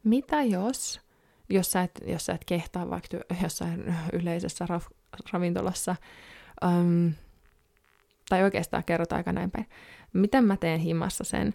Mitä 0.04 0.44
jos, 0.44 1.02
jos 1.50 1.72
sä 1.72 1.82
et, 1.82 1.92
jos 2.08 2.26
sä 2.26 2.34
et 2.34 2.46
kehtaa 2.46 2.90
vaikka 2.90 3.18
jossain 3.44 3.96
yleisessä 4.14 4.66
ra- 4.66 5.20
ravintolassa, 5.34 5.96
um, 6.66 7.14
tai 8.30 8.44
oikeastaan 8.44 8.84
kerrot 8.84 9.14
aika 9.14 9.32
näin 9.32 9.52
päin, 9.52 9.66
miten 10.14 10.44
mä 10.44 10.58
teen 10.58 10.80
himassa 10.80 11.24
sen, 11.24 11.54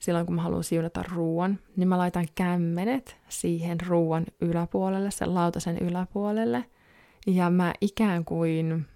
silloin 0.00 0.26
kun 0.26 0.34
mä 0.34 0.42
haluan 0.42 0.64
siunata 0.64 1.04
ruoan, 1.12 1.58
niin 1.76 1.88
mä 1.88 1.98
laitan 1.98 2.26
kämmenet 2.34 3.16
siihen 3.28 3.80
ruoan 3.86 4.26
yläpuolelle, 4.40 5.10
sen 5.10 5.34
lautasen 5.34 5.78
yläpuolelle, 5.78 6.64
ja 7.26 7.50
mä 7.50 7.72
ikään 7.80 8.24
kuin 8.24 8.86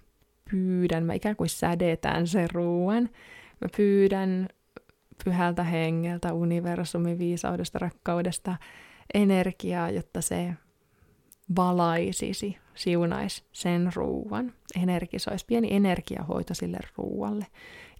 pyydän, 0.51 1.03
mä 1.03 1.13
ikään 1.13 1.35
kuin 1.35 1.49
sädetään 1.49 2.27
sen 2.27 2.49
ruoan, 2.51 3.09
mä 3.61 3.67
pyydän 3.77 4.47
pyhältä 5.25 5.63
hengeltä, 5.63 6.33
universumin 6.33 7.19
viisaudesta, 7.19 7.79
rakkaudesta, 7.79 8.55
energiaa, 9.13 9.89
jotta 9.89 10.21
se 10.21 10.53
valaisisi, 11.55 12.57
siunaisi 12.75 13.43
sen 13.51 13.91
ruuan, 13.95 14.53
energisoisi, 14.81 15.45
pieni 15.45 15.67
energiahoito 15.71 16.53
sille 16.53 16.77
ruualle. 16.97 17.45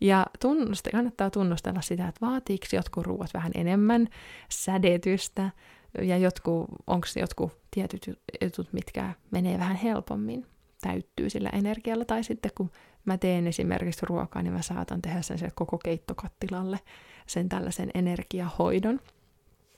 Ja 0.01 0.25
tunnusta, 0.41 0.89
kannattaa 0.91 1.29
tunnustella 1.29 1.81
sitä, 1.81 2.07
että 2.07 2.25
vaatiiko 2.25 2.65
jotkut 2.73 3.05
ruuat 3.05 3.33
vähän 3.33 3.51
enemmän 3.55 4.07
sädetystä, 4.49 5.49
ja 6.01 6.17
jotkut, 6.17 6.67
onko 6.87 7.07
jotkut 7.19 7.51
tietyt 7.71 8.19
jutut, 8.41 8.73
mitkä 8.73 9.13
menee 9.31 9.59
vähän 9.59 9.75
helpommin, 9.75 10.45
täyttyy 10.81 11.29
sillä 11.29 11.49
energialla, 11.49 12.05
tai 12.05 12.23
sitten 12.23 12.51
kun 12.57 12.71
mä 13.05 13.17
teen 13.17 13.47
esimerkiksi 13.47 14.05
ruokaa, 14.05 14.41
niin 14.41 14.53
mä 14.53 14.61
saatan 14.61 15.01
tehdä 15.01 15.21
sen 15.21 15.51
koko 15.55 15.77
keittokattilalle 15.77 16.79
sen 17.27 17.49
tällaisen 17.49 17.91
energiahoidon, 17.93 18.99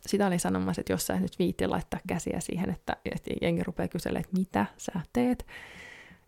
sitä 0.06 0.28
oli 0.28 0.40
sanomassa, 0.40 0.82
että 0.82 0.94
jos 0.94 1.08
sä 1.08 1.20
nyt 1.20 1.40
viitti 1.40 1.68
laittaa 1.68 2.00
käsiä 2.08 2.40
siihen, 2.40 2.70
että, 2.70 2.98
että 3.06 3.32
jengi 3.42 3.64
rupeaa 3.64 3.88
kyselemään, 3.88 4.24
että 4.26 4.38
mitä 4.38 4.66
sä 4.78 4.92
teet, 5.14 5.46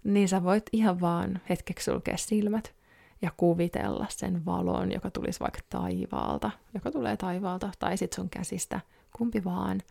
niin 0.04 0.30
sä 0.30 0.44
voit 0.44 0.64
ihan 0.72 1.02
vaan 1.02 1.42
hetkeksi 1.50 1.92
sulkea 1.92 2.18
silmät 2.18 2.76
ja 3.22 3.32
kuvitella 3.38 4.06
sen 4.10 4.46
valon, 4.46 4.92
joka 4.92 5.12
tulisi 5.12 5.40
vaikka 5.40 5.60
taivaalta, 5.70 6.52
joka 6.74 6.92
tulee 6.92 7.18
taivaalta, 7.18 7.72
tai 7.80 7.98
sit 7.98 8.14
sun 8.14 8.30
käsistä, 8.30 8.80
kumpi 9.18 9.44
vaan, 9.44 9.82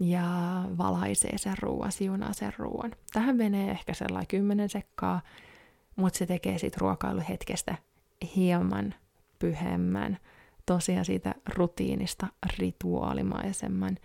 ja 0.00 0.24
valaisee 0.78 1.38
sen 1.38 1.58
ruoan, 1.62 1.92
siunaa 1.92 2.32
sen 2.32 2.52
ruoan. 2.58 2.92
Tähän 3.12 3.36
menee 3.36 3.70
ehkä 3.70 3.94
sellainen 3.94 4.26
kymmenen 4.26 4.68
sekkaa, 4.68 5.20
mutta 5.96 6.18
se 6.18 6.26
tekee 6.26 6.58
siitä 6.58 6.76
ruokailuhetkestä 6.80 7.74
hieman 8.36 8.94
pyhemmän, 9.38 10.18
tosiaan 10.66 11.04
siitä 11.04 11.34
rutiinista 11.54 12.26
rituaalimaisemman. 12.58 13.98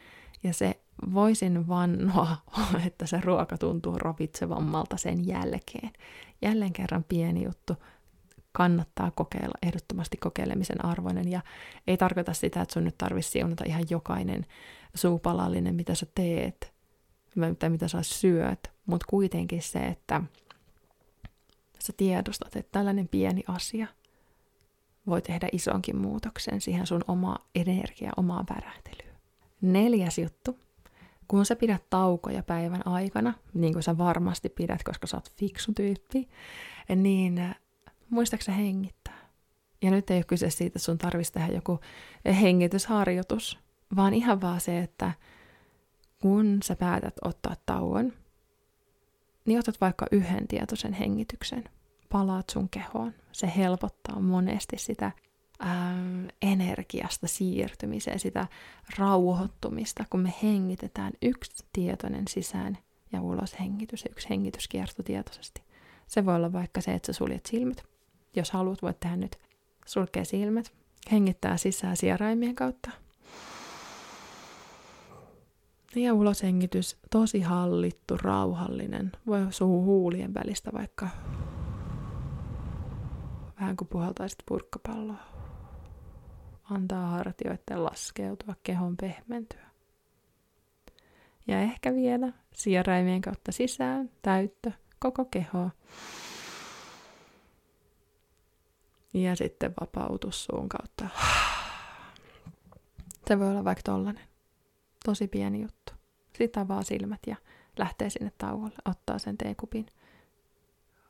Ja 0.43 0.53
se 0.53 0.79
voisin 1.13 1.67
vannoa, 1.67 2.37
että 2.87 3.05
se 3.05 3.21
ruoka 3.23 3.57
tuntuu 3.57 3.97
ravitsevammalta 3.97 4.97
sen 4.97 5.27
jälkeen. 5.27 5.91
Jälleen 6.41 6.73
kerran 6.73 7.03
pieni 7.03 7.43
juttu, 7.43 7.73
kannattaa 8.51 9.11
kokeilla, 9.11 9.57
ehdottomasti 9.61 10.17
kokeilemisen 10.17 10.85
arvoinen. 10.85 11.31
Ja 11.31 11.41
ei 11.87 11.97
tarkoita 11.97 12.33
sitä, 12.33 12.61
että 12.61 12.73
sun 12.73 12.83
nyt 12.83 12.97
tarvitsisi 12.97 13.31
siunata 13.31 13.63
ihan 13.67 13.85
jokainen 13.89 14.45
suupalallinen, 14.95 15.75
mitä 15.75 15.95
sä 15.95 16.07
teet, 16.15 16.73
tai 17.59 17.69
mitä 17.69 17.87
sä 17.87 18.03
syöt, 18.03 18.71
mutta 18.85 19.05
kuitenkin 19.09 19.61
se, 19.61 19.79
että 19.79 20.21
sä 21.79 21.93
tiedostat, 21.97 22.55
että 22.55 22.71
tällainen 22.71 23.07
pieni 23.07 23.43
asia 23.47 23.87
voi 25.07 25.21
tehdä 25.21 25.49
isonkin 25.51 25.97
muutoksen 25.97 26.61
siihen 26.61 26.87
sun 26.87 27.01
omaa 27.07 27.47
energiaa, 27.55 28.13
omaa 28.17 28.43
värähtelyä. 28.49 29.15
Neljäs 29.61 30.17
juttu. 30.17 30.59
Kun 31.27 31.45
sä 31.45 31.55
pidät 31.55 31.89
taukoja 31.89 32.43
päivän 32.43 32.87
aikana, 32.87 33.33
niin 33.53 33.73
kuin 33.73 33.83
sä 33.83 33.97
varmasti 33.97 34.49
pidät, 34.49 34.83
koska 34.83 35.07
sä 35.07 35.17
oot 35.17 35.31
fiksu 35.31 35.73
tyyppi, 35.73 36.29
niin 36.95 37.55
muistaaksä 38.09 38.51
hengittää. 38.51 39.27
Ja 39.81 39.91
nyt 39.91 40.09
ei 40.09 40.17
ole 40.17 40.23
kyse 40.23 40.49
siitä, 40.49 40.67
että 40.67 40.79
sun 40.79 40.97
tarvitsisi 40.97 41.33
tehdä 41.33 41.53
joku 41.53 41.79
hengitysharjoitus, 42.41 43.59
vaan 43.95 44.13
ihan 44.13 44.41
vaan 44.41 44.61
se, 44.61 44.79
että 44.79 45.11
kun 46.21 46.59
sä 46.63 46.75
päätät 46.75 47.15
ottaa 47.25 47.55
tauon, 47.65 48.13
niin 49.45 49.59
otat 49.59 49.81
vaikka 49.81 50.05
yhden 50.11 50.47
tietoisen 50.47 50.93
hengityksen– 50.93 51.63
palaat 52.09 52.49
sun 52.49 52.69
kehoon. 52.69 53.13
Se 53.31 53.51
helpottaa 53.57 54.19
monesti 54.19 54.77
sitä 54.77 55.11
ähm, 55.65 56.25
energiasta 56.41 57.27
siirtymiseen, 57.27 58.19
sitä 58.19 58.47
rauhoittumista, 58.97 60.03
kun 60.09 60.19
me 60.19 60.33
hengitetään 60.43 61.13
yksi 61.21 61.65
tietoinen 61.73 62.27
sisään 62.29 62.77
ja 63.11 63.21
ulos 63.21 63.59
hengitys 63.59 64.05
ja 64.05 64.11
yksi 64.11 64.29
hengitys 64.29 64.69
tietoisesti. 65.05 65.61
Se 66.07 66.25
voi 66.25 66.35
olla 66.35 66.53
vaikka 66.53 66.81
se, 66.81 66.93
että 66.93 67.05
sä 67.05 67.13
suljet 67.13 67.45
silmät. 67.45 67.83
Jos 68.35 68.51
haluat, 68.51 68.81
voit 68.81 68.99
tehdä 68.99 69.15
nyt 69.15 69.37
sulkee 69.85 70.25
silmät, 70.25 70.73
hengittää 71.11 71.57
sisään 71.57 71.97
sieraimien 71.97 72.55
kautta. 72.55 72.91
Ja 75.95 76.13
uloshengitys, 76.13 76.97
tosi 77.11 77.41
hallittu, 77.41 78.17
rauhallinen. 78.17 79.11
Voi 79.27 79.47
suu 79.49 79.83
huulien 79.83 80.33
välistä 80.33 80.71
vaikka 80.73 81.07
vähän 83.59 83.77
kuin 83.77 83.87
puhaltaisit 83.87 84.39
purkkapalloa. 84.45 85.37
Antaa 86.63 87.07
hartioiden 87.07 87.83
laskeutua, 87.83 88.55
kehon 88.63 88.97
pehmentyä. 88.97 89.67
Ja 91.47 91.59
ehkä 91.59 91.93
vielä 91.93 92.33
sieraimien 92.53 93.21
kautta 93.21 93.51
sisään, 93.51 94.09
täyttö, 94.21 94.71
koko 94.99 95.25
keho. 95.25 95.69
Ja 99.13 99.35
sitten 99.35 99.73
vapautus 99.81 100.45
suun 100.45 100.69
kautta. 100.69 101.07
Se 103.27 103.39
voi 103.39 103.49
olla 103.49 103.63
vaikka 103.63 103.81
tollanen. 103.83 104.27
Tosi 105.05 105.27
pieni 105.27 105.61
juttu. 105.61 105.93
Sitten 106.37 106.63
avaa 106.63 106.83
silmät 106.83 107.19
ja 107.27 107.35
lähtee 107.77 108.09
sinne 108.09 108.31
tauolle, 108.37 108.75
ottaa 108.85 109.19
sen 109.19 109.37
teekupin 109.37 109.85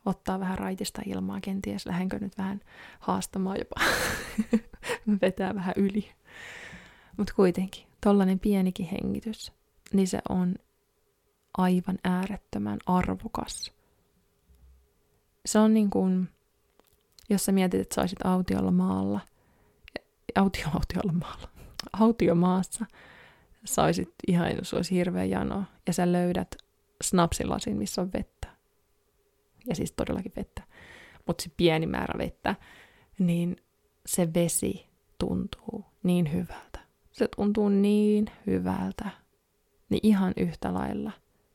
ottaa 0.07 0.39
vähän 0.39 0.57
raitista 0.57 1.01
ilmaa, 1.05 1.41
kenties 1.41 1.85
lähdenkö 1.85 2.19
nyt 2.19 2.37
vähän 2.37 2.59
haastamaan 2.99 3.57
jopa, 3.59 3.81
vetää 5.21 5.55
vähän 5.55 5.73
yli. 5.77 6.11
Mutta 7.17 7.33
kuitenkin, 7.33 7.87
tollanen 8.03 8.39
pienikin 8.39 8.85
hengitys, 8.85 9.51
niin 9.93 10.07
se 10.07 10.19
on 10.29 10.55
aivan 11.57 11.97
äärettömän 12.03 12.79
arvokas. 12.85 13.73
Se 15.45 15.59
on 15.59 15.73
niin 15.73 15.89
kuin, 15.89 16.29
jos 17.29 17.45
sä 17.45 17.51
mietit, 17.51 17.81
että 17.81 17.95
saisit 17.95 18.25
autiolla 18.25 18.71
maalla, 18.71 19.19
autio, 20.35 20.65
autiolla 20.73 21.13
maalla, 21.13 21.49
autiomaassa, 21.93 22.85
saisit 23.65 24.09
ihan, 24.27 24.55
jos 24.55 24.73
olisi 24.73 24.95
hirveä 24.95 25.23
jano, 25.23 25.63
ja 25.87 25.93
sä 25.93 26.11
löydät 26.11 26.55
snapsilasin, 27.03 27.77
missä 27.77 28.01
on 28.01 28.13
vettä. 28.13 28.36
Ja 29.67 29.75
siis 29.75 29.91
todellakin 29.91 30.31
vettä. 30.35 30.63
Mutta 31.27 31.43
se 31.43 31.49
pieni 31.57 31.87
määrä 31.87 32.17
vettä, 32.17 32.55
niin 33.19 33.55
se 34.05 34.33
vesi 34.33 34.85
tuntuu 35.19 35.85
niin 36.03 36.33
hyvältä. 36.33 36.79
Se 37.11 37.27
tuntuu 37.35 37.69
niin 37.69 38.25
hyvältä. 38.47 39.09
Niin 39.89 39.99
ihan 40.03 40.33
yhtä 40.37 40.73
lailla, 40.73 41.11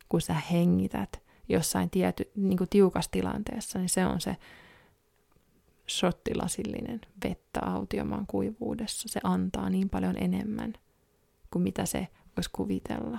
kun 0.09 0.21
sä 0.21 0.35
hengität 0.35 1.23
jossain 1.49 1.91
tiety, 1.91 2.31
niin 2.37 2.59
kuin 2.59 2.71
tiukassa 2.71 3.11
tilanteessa, 3.11 3.79
niin 3.79 3.89
se 3.89 4.07
on 4.07 4.21
se 4.21 4.37
shottilasillinen 5.89 7.01
vettä 7.25 7.61
autiomaan 7.63 8.27
kuivuudessa. 8.27 9.09
Se 9.09 9.21
antaa 9.25 9.71
niin 9.71 9.91
paljon 9.91 10.17
enemmän 10.23 10.73
kuin 11.51 11.63
mitä 11.63 11.87
se 11.87 12.09
voisi 12.37 12.51
kuvitella, 12.53 13.19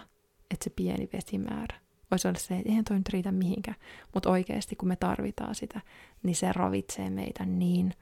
että 0.51 0.63
se 0.63 0.69
pieni 0.69 1.09
vesimäärä. 1.13 1.82
Voisi 2.13 2.27
olla 2.27 2.39
se, 2.39 2.57
että 2.57 2.69
eihän 2.69 2.85
toi 2.85 2.97
nyt 2.97 3.09
riitä 3.09 3.31
mihinkään, 3.31 3.77
mutta 4.13 4.29
oikeasti 4.29 4.75
kun 4.75 4.87
me 4.87 4.95
tarvitaan 4.95 5.55
sitä, 5.55 5.81
niin 6.23 6.35
se 6.35 6.51
ravitsee 6.51 7.09
meitä 7.09 7.45
niin 7.45 7.93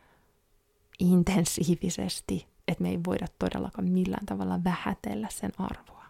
intensiivisesti, 1.00 2.48
että 2.68 2.84
me 2.84 2.90
ei 2.90 3.00
voida 3.06 3.26
todellakaan 3.40 3.90
millään 3.90 4.26
tavalla 4.26 4.64
vähätellä 4.64 5.28
sen 5.32 5.52
arvoa. 5.58 6.06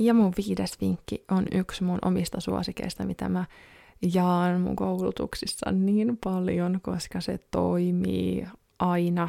Ja 0.00 0.14
mun 0.14 0.32
viides 0.36 0.80
vinkki 0.80 1.24
on 1.30 1.44
yksi 1.52 1.84
mun 1.84 1.98
omista 2.04 2.40
suosikeista, 2.40 3.04
mitä 3.04 3.28
mä 3.28 3.44
jaan 4.14 4.60
mun 4.60 4.76
koulutuksissa 4.76 5.72
niin 5.72 6.18
paljon, 6.24 6.80
koska 6.82 7.20
se 7.20 7.38
toimii 7.50 8.46
aina 8.78 9.28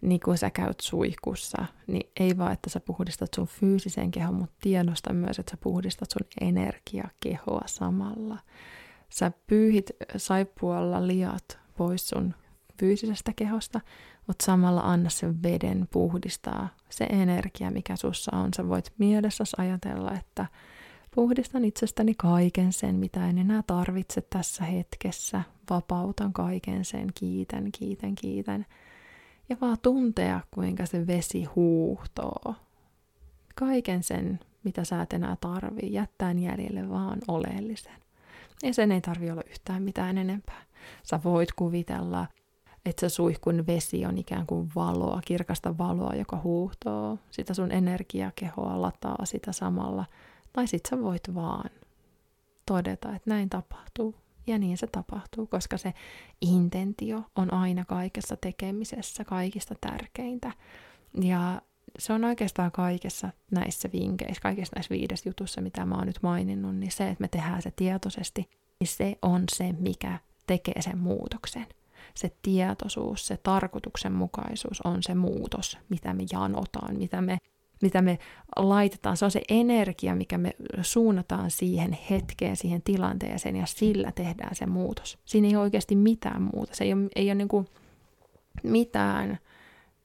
niin 0.00 0.20
kun 0.20 0.38
sä 0.38 0.50
käyt 0.50 0.80
suihkussa, 0.80 1.66
niin 1.86 2.10
ei 2.20 2.38
vaan, 2.38 2.52
että 2.52 2.70
sä 2.70 2.80
puhdistat 2.80 3.34
sun 3.34 3.46
fyysisen 3.46 4.10
kehon, 4.10 4.34
mutta 4.34 4.56
tiedosta 4.60 5.12
myös, 5.12 5.38
että 5.38 5.50
sä 5.50 5.56
puhdistat 5.56 6.10
sun 6.10 6.26
energiakehoa 6.48 7.62
samalla. 7.66 8.38
Sä 9.10 9.32
pyyhit 9.46 9.90
saippualla 10.16 11.06
liat 11.06 11.58
pois 11.76 12.08
sun 12.08 12.34
fyysisestä 12.78 13.32
kehosta, 13.36 13.80
mutta 14.26 14.44
samalla 14.44 14.80
anna 14.80 15.10
sen 15.10 15.42
veden 15.42 15.88
puhdistaa 15.90 16.68
se 16.88 17.04
energia, 17.04 17.70
mikä 17.70 17.96
sussa 17.96 18.36
on. 18.36 18.48
Sä 18.56 18.68
voit 18.68 18.92
mielessäsi 18.98 19.56
ajatella, 19.58 20.12
että 20.12 20.46
puhdistan 21.14 21.64
itsestäni 21.64 22.14
kaiken 22.14 22.72
sen, 22.72 22.94
mitä 22.94 23.28
en 23.28 23.38
enää 23.38 23.62
tarvitse 23.66 24.20
tässä 24.20 24.64
hetkessä. 24.64 25.42
Vapautan 25.70 26.32
kaiken 26.32 26.84
sen, 26.84 27.08
kiitän, 27.14 27.72
kiitän, 27.78 28.14
kiitän. 28.14 28.66
Ja 29.48 29.56
vaan 29.60 29.76
tuntea, 29.82 30.40
kuinka 30.54 30.86
se 30.86 31.06
vesi 31.06 31.44
huuhtoo. 31.44 32.54
Kaiken 33.54 34.02
sen, 34.02 34.40
mitä 34.64 34.84
sä 34.84 35.02
et 35.02 35.12
enää 35.12 35.36
tarvii, 35.40 35.92
jättää 35.92 36.32
jäljelle 36.32 36.88
vaan 36.88 37.18
oleellisen. 37.28 38.00
Ja 38.62 38.74
sen 38.74 38.92
ei 38.92 39.00
tarvi 39.00 39.30
olla 39.30 39.42
yhtään 39.50 39.82
mitään 39.82 40.18
enempää. 40.18 40.62
Sä 41.02 41.20
voit 41.24 41.52
kuvitella 41.52 42.26
että 42.86 43.00
se 43.00 43.08
suihkun 43.08 43.66
vesi 43.66 44.06
on 44.06 44.18
ikään 44.18 44.46
kuin 44.46 44.70
valoa, 44.76 45.20
kirkasta 45.24 45.78
valoa, 45.78 46.14
joka 46.14 46.40
huuhtoo 46.44 47.18
sitä 47.30 47.54
sun 47.54 47.72
energiakehoa, 47.72 48.82
lataa 48.82 49.24
sitä 49.24 49.52
samalla. 49.52 50.04
Tai 50.52 50.66
sit 50.66 50.86
sä 50.90 51.02
voit 51.02 51.34
vaan 51.34 51.70
todeta, 52.66 53.08
että 53.08 53.30
näin 53.30 53.50
tapahtuu. 53.50 54.14
Ja 54.46 54.58
niin 54.58 54.78
se 54.78 54.86
tapahtuu, 54.86 55.46
koska 55.46 55.76
se 55.76 55.94
intentio 56.40 57.22
on 57.36 57.52
aina 57.52 57.84
kaikessa 57.84 58.36
tekemisessä 58.36 59.24
kaikista 59.24 59.74
tärkeintä. 59.80 60.52
Ja 61.20 61.62
se 61.98 62.12
on 62.12 62.24
oikeastaan 62.24 62.72
kaikessa 62.72 63.30
näissä 63.50 63.88
vinkeissä, 63.92 64.42
kaikissa 64.42 64.76
näissä 64.76 64.94
viides 64.94 65.26
jutussa, 65.26 65.60
mitä 65.60 65.86
mä 65.86 65.94
oon 65.94 66.06
nyt 66.06 66.22
maininnut, 66.22 66.76
niin 66.76 66.92
se, 66.92 67.08
että 67.08 67.22
me 67.22 67.28
tehdään 67.28 67.62
se 67.62 67.70
tietoisesti, 67.70 68.50
niin 68.80 68.88
se 68.88 69.18
on 69.22 69.44
se, 69.52 69.72
mikä 69.72 70.18
tekee 70.46 70.82
sen 70.82 70.98
muutoksen 70.98 71.66
se 72.16 72.36
tietoisuus, 72.42 73.26
se 73.26 73.36
tarkoituksenmukaisuus 73.36 74.80
on 74.80 75.02
se 75.02 75.14
muutos, 75.14 75.78
mitä 75.88 76.14
me 76.14 76.24
janotaan, 76.32 76.98
mitä 76.98 77.20
me, 77.20 77.38
mitä 77.82 78.02
me 78.02 78.18
laitetaan. 78.56 79.16
Se 79.16 79.24
on 79.24 79.30
se 79.30 79.42
energia, 79.48 80.14
mikä 80.14 80.38
me 80.38 80.56
suunnataan 80.82 81.50
siihen 81.50 81.98
hetkeen, 82.10 82.56
siihen 82.56 82.82
tilanteeseen 82.82 83.56
ja 83.56 83.66
sillä 83.66 84.12
tehdään 84.12 84.54
se 84.54 84.66
muutos. 84.66 85.18
Siinä 85.24 85.48
ei 85.48 85.56
ole 85.56 85.62
oikeasti 85.62 85.96
mitään 85.96 86.42
muuta. 86.42 86.74
Se 86.74 86.84
ei 86.84 86.92
ole, 86.92 87.08
ei 87.16 87.28
ole 87.28 87.34
niin 87.34 87.48
kuin 87.48 87.66
mitään 88.62 89.38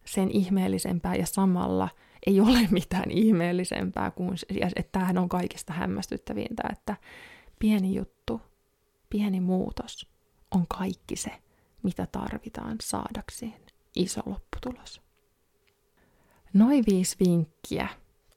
sen 0.06 0.32
ihmeellisempää 0.32 1.16
ja 1.16 1.26
samalla 1.26 1.90
ei 2.28 2.40
ole 2.42 2.68
mitään 2.72 3.12
ihmeellisempää 3.12 4.12
kuin, 4.12 4.38
että 4.76 4.92
tämähän 4.92 5.18
on 5.18 5.30
kaikista 5.30 5.74
hämmästyttävintä, 5.74 6.64
että 6.72 6.96
pieni 7.60 7.96
juttu, 7.96 8.42
pieni 9.10 9.40
muutos 9.40 10.08
on 10.52 10.68
kaikki 10.68 11.16
se, 11.16 11.32
mitä 11.84 12.08
tarvitaan 12.12 12.78
saadakseen 12.82 13.62
iso 13.96 14.22
lopputulos. 14.26 15.02
Noin 16.54 16.84
viisi 16.88 17.16
vinkkiä 17.20 17.88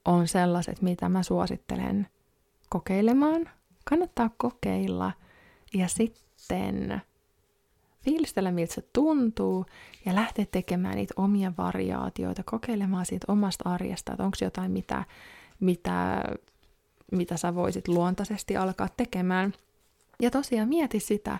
on 0.04 0.28
sellaiset, 0.28 0.82
mitä 0.82 1.08
mä 1.08 1.22
suosittelen 1.22 2.06
kokeilemaan. 2.68 3.50
Kannattaa 3.84 4.30
kokeilla 4.36 5.12
ja 5.74 5.88
sitten 5.88 7.02
fiilistellä, 8.04 8.52
miltä 8.52 8.74
se 8.74 8.82
tuntuu 8.92 9.66
ja 10.06 10.14
lähteä 10.14 10.46
tekemään 10.50 10.96
niitä 10.96 11.14
omia 11.16 11.52
variaatioita, 11.58 12.42
kokeilemaan 12.42 13.06
siitä 13.06 13.32
omasta 13.32 13.70
arjesta, 13.70 14.12
että 14.12 14.24
onko 14.24 14.36
jotain, 14.40 14.70
mitä, 14.70 15.04
mitä, 15.60 16.24
mitä 17.12 17.36
sä 17.36 17.54
voisit 17.54 17.88
luontaisesti 17.88 18.56
alkaa 18.56 18.88
tekemään. 18.96 19.52
Ja 20.22 20.30
tosiaan 20.30 20.68
mieti 20.68 21.00
sitä, 21.00 21.38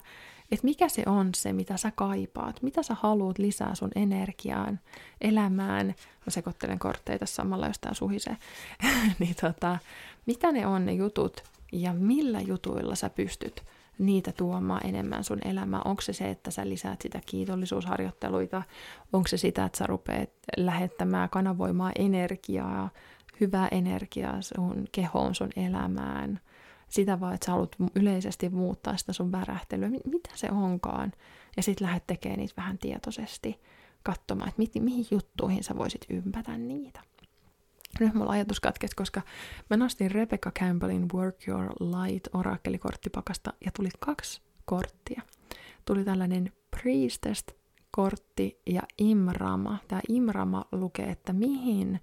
että 0.53 0.65
mikä 0.65 0.89
se 0.89 1.03
on 1.07 1.31
se, 1.37 1.53
mitä 1.53 1.77
sä 1.77 1.93
kaipaat, 1.95 2.63
mitä 2.63 2.83
sä 2.83 2.97
haluat 3.01 3.39
lisää 3.39 3.75
sun 3.75 3.91
energiaan, 3.95 4.81
elämään, 5.21 5.87
mä 5.87 6.31
sekoittelen 6.31 6.79
kortteita 6.79 7.27
samalla, 7.27 7.67
jos 7.67 7.79
tää 7.79 7.95
suhisee, 7.95 8.37
niin 9.19 9.35
tota, 9.41 9.79
mitä 10.27 10.53
ne 10.53 10.67
on 10.67 10.87
ne 10.87 10.93
jutut 10.93 11.43
ja 11.73 11.93
millä 11.93 12.41
jutuilla 12.41 12.95
sä 12.95 13.11
pystyt 13.11 13.65
niitä 13.99 14.33
tuomaan 14.33 14.87
enemmän 14.87 15.25
sun 15.25 15.39
elämään. 15.45 15.83
Onko 15.85 16.03
se 16.03 16.13
se, 16.13 16.31
että 16.31 16.51
sä 16.51 16.69
lisäät 16.69 17.01
sitä 17.01 17.21
kiitollisuusharjoitteluita, 17.27 18.63
onko 19.13 19.29
se 19.29 19.37
sitä, 19.37 19.65
että 19.65 19.79
sä 19.79 19.87
rupeat 19.87 20.31
lähettämään, 20.57 21.31
kanavoimaan 21.31 21.93
energiaa, 21.99 22.91
hyvää 23.41 23.69
energiaa 23.71 24.43
sun 24.43 24.85
kehoon, 24.93 25.35
sun 25.35 25.51
elämään– 25.57 26.41
sitä 26.95 27.21
vaan, 27.21 27.35
että 27.35 27.47
sä 27.47 27.53
haluat 27.53 27.77
yleisesti 27.95 28.49
muuttaa 28.49 28.97
sitä 28.97 29.13
sun 29.13 29.33
värähtelyä, 29.33 29.89
mitä 29.89 30.31
se 30.35 30.51
onkaan. 30.51 31.13
Ja 31.57 31.63
sitten 31.63 31.87
lähdet 31.87 32.07
tekemään 32.07 32.39
niitä 32.39 32.55
vähän 32.57 32.79
tietoisesti, 32.79 33.61
katsomaan, 34.03 34.49
että 34.49 34.63
mi- 34.63 34.83
mihin 34.83 35.07
juttuihin 35.11 35.65
sä 35.65 35.77
voisit 35.77 36.07
ympätä 36.11 36.59
niitä. 36.59 37.01
Nyt 38.01 38.15
mulla 38.15 38.33
ajatus 38.33 38.61
katkesi, 38.61 38.97
koska 38.97 39.23
mä 39.71 39.77
nostin 39.77 40.11
Rebecca 40.11 40.53
Campbellin 40.61 41.07
Work 41.15 41.49
Your 41.49 41.65
Light 41.81 42.35
orakkelikorttipakasta 42.35 43.53
ja 43.65 43.71
tuli 43.77 43.89
kaksi 44.01 44.43
korttia. 44.65 45.23
Tuli 45.85 46.05
tällainen 46.05 46.53
Priestess-kortti 46.71 48.61
ja 48.67 48.83
Imrama. 48.99 49.79
Tämä 49.89 50.01
Imrama 50.09 50.65
lukee, 50.73 51.11
että 51.11 51.33
mihin 51.33 52.01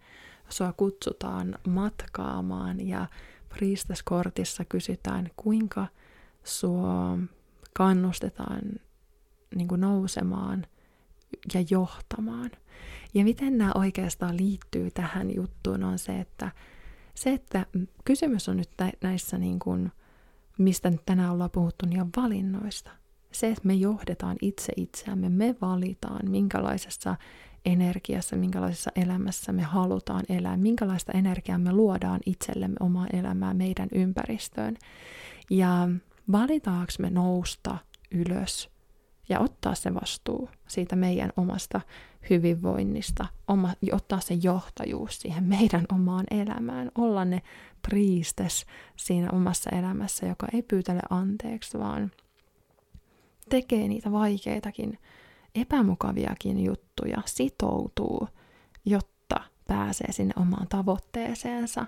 sua 0.49 0.73
kutsutaan 0.73 1.55
matkaamaan 1.67 2.87
ja 2.87 3.07
Priestess-kortissa 3.53 4.65
kysytään, 4.65 5.29
kuinka 5.35 5.87
sua 6.43 7.17
kannustetaan 7.73 8.61
niin 9.55 9.67
kuin 9.67 9.81
nousemaan 9.81 10.65
ja 11.53 11.63
johtamaan. 11.69 12.51
Ja 13.13 13.23
miten 13.23 13.57
nämä 13.57 13.71
oikeastaan 13.75 14.37
liittyy 14.37 14.91
tähän 14.91 15.35
juttuun 15.35 15.83
on 15.83 15.99
se, 15.99 16.19
että 16.19 16.51
se, 17.15 17.33
että 17.33 17.65
kysymys 18.05 18.49
on 18.49 18.57
nyt 18.57 18.69
näissä, 19.01 19.37
niin 19.37 19.59
kuin, 19.59 19.91
mistä 20.57 20.89
nyt 20.89 21.05
tänään 21.05 21.31
ollaan 21.31 21.51
puhuttu, 21.51 21.85
niin 21.85 22.01
on 22.01 22.09
valinnoista. 22.17 22.91
Se, 23.31 23.47
että 23.47 23.67
me 23.67 23.73
johdetaan 23.73 24.37
itse 24.41 24.73
itseämme, 24.77 25.29
me 25.29 25.55
valitaan, 25.61 26.31
minkälaisessa 26.31 27.15
energiassa, 27.65 28.35
minkälaisessa 28.35 28.91
elämässä 28.95 29.51
me 29.51 29.61
halutaan 29.61 30.23
elää, 30.29 30.57
minkälaista 30.57 31.11
energiaa 31.11 31.57
me 31.57 31.73
luodaan 31.73 32.19
itsellemme 32.25 32.77
omaa 32.79 33.07
elämää 33.13 33.53
meidän 33.53 33.89
ympäristöön. 33.93 34.77
Ja 35.49 35.89
valitaanko 36.31 36.93
me 36.99 37.09
nousta 37.09 37.77
ylös 38.11 38.69
ja 39.29 39.39
ottaa 39.39 39.75
se 39.75 39.93
vastuu 39.93 40.49
siitä 40.67 40.95
meidän 40.95 41.31
omasta 41.37 41.81
hyvinvoinnista, 42.29 43.25
oma, 43.47 43.73
ottaa 43.91 44.19
se 44.19 44.33
johtajuus 44.33 45.19
siihen 45.21 45.43
meidän 45.43 45.85
omaan 45.93 46.25
elämään, 46.31 46.91
olla 46.97 47.25
ne 47.25 47.41
priestes 47.89 48.65
siinä 48.95 49.27
omassa 49.31 49.69
elämässä, 49.69 50.25
joka 50.25 50.47
ei 50.53 50.61
pyytele 50.61 51.01
anteeksi, 51.09 51.79
vaan 51.79 52.11
tekee 53.51 53.87
niitä 53.87 54.11
vaikeitakin, 54.11 54.97
epämukaviakin 55.55 56.63
juttuja, 56.63 57.21
sitoutuu, 57.25 58.27
jotta 58.85 59.41
pääsee 59.67 60.11
sinne 60.11 60.33
omaan 60.35 60.67
tavoitteeseensa. 60.67 61.85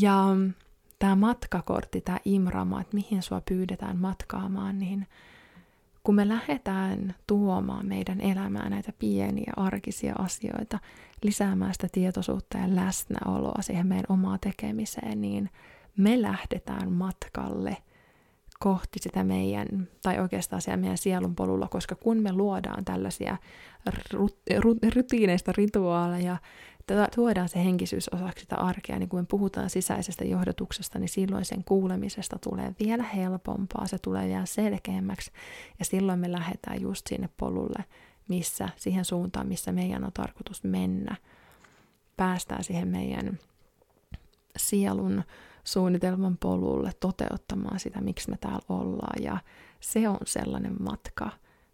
Ja 0.00 0.24
tämä 0.98 1.16
matkakortti, 1.16 2.00
tämä 2.00 2.18
imrama, 2.24 2.80
että 2.80 2.94
mihin 2.94 3.22
sua 3.22 3.42
pyydetään 3.48 3.96
matkaamaan, 3.96 4.78
niin 4.78 5.06
kun 6.04 6.14
me 6.14 6.28
lähdetään 6.28 7.14
tuomaan 7.26 7.86
meidän 7.86 8.20
elämään 8.20 8.70
näitä 8.70 8.92
pieniä 8.98 9.52
arkisia 9.56 10.14
asioita, 10.18 10.78
lisäämään 11.22 11.74
sitä 11.74 11.88
tietoisuutta 11.92 12.58
ja 12.58 12.76
läsnäoloa 12.76 13.62
siihen 13.62 13.86
meidän 13.86 14.04
omaa 14.08 14.38
tekemiseen, 14.38 15.20
niin 15.20 15.50
me 15.96 16.22
lähdetään 16.22 16.92
matkalle 16.92 17.76
kohti 18.62 18.98
sitä 18.98 19.24
meidän, 19.24 19.66
tai 20.02 20.18
oikeastaan 20.18 20.62
siellä 20.62 20.80
meidän 20.80 20.98
sielun 20.98 21.34
polulla, 21.34 21.68
koska 21.68 21.94
kun 21.94 22.22
me 22.22 22.32
luodaan 22.32 22.84
tällaisia 22.84 23.36
rutiineista 24.94 25.52
rituaaleja, 25.56 26.36
tuodaan 27.14 27.48
se 27.48 27.64
henkisyys 27.64 28.08
osaksi 28.08 28.40
sitä 28.40 28.56
arkea, 28.56 28.98
niin 28.98 29.08
kun 29.08 29.20
me 29.20 29.26
puhutaan 29.28 29.70
sisäisestä 29.70 30.24
johdotuksesta, 30.24 30.98
niin 30.98 31.08
silloin 31.08 31.44
sen 31.44 31.64
kuulemisesta 31.64 32.38
tulee 32.38 32.74
vielä 32.84 33.02
helpompaa, 33.02 33.86
se 33.86 33.98
tulee 33.98 34.28
vielä 34.28 34.46
selkeämmäksi, 34.46 35.30
ja 35.78 35.84
silloin 35.84 36.18
me 36.18 36.32
lähdetään 36.32 36.80
just 36.80 37.06
sinne 37.06 37.28
polulle, 37.36 37.84
missä, 38.28 38.68
siihen 38.76 39.04
suuntaan, 39.04 39.48
missä 39.48 39.72
meidän 39.72 40.04
on 40.04 40.12
tarkoitus 40.12 40.64
mennä. 40.64 41.16
Päästään 42.16 42.64
siihen 42.64 42.88
meidän 42.88 43.38
sielun 44.56 45.24
suunnitelman 45.64 46.38
polulle 46.38 46.90
toteuttamaan 47.00 47.80
sitä, 47.80 48.00
miksi 48.00 48.30
me 48.30 48.36
täällä 48.36 48.64
ollaan, 48.68 49.22
ja 49.22 49.38
se 49.80 50.08
on 50.08 50.18
sellainen 50.26 50.76
matka, 50.82 51.30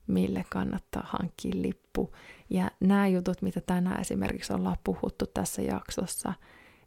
mille 0.06 0.44
kannattaa 0.50 1.02
hankkia 1.06 1.62
lippu. 1.62 2.14
Ja 2.50 2.70
nämä 2.80 3.06
jutut, 3.06 3.42
mitä 3.42 3.60
tänään 3.60 4.00
esimerkiksi 4.00 4.52
ollaan 4.52 4.76
puhuttu 4.84 5.26
tässä 5.26 5.62
jaksossa, 5.62 6.32